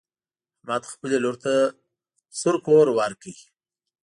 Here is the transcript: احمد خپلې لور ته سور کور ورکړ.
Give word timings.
احمد 0.57 0.83
خپلې 0.93 1.17
لور 1.23 1.35
ته 1.43 1.51
سور 2.39 2.55
کور 2.65 2.87
ورکړ. 2.99 3.35